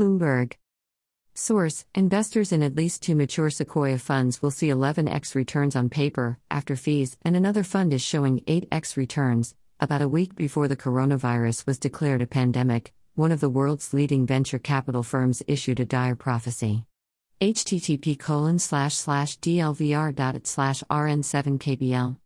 [0.00, 0.54] Bloomberg.
[1.34, 6.38] Source Investors in at least two mature Sequoia funds will see 11x returns on paper,
[6.50, 11.66] after fees, and another fund is showing 8x returns, about a week before the coronavirus
[11.66, 12.94] was declared a pandemic.
[13.14, 16.86] One of the world's leading venture capital firms issued a dire prophecy.
[17.42, 22.16] http colon slash slash dlvr.it slash rn7kbl